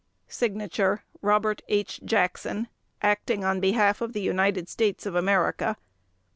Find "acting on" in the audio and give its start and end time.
3.03-3.59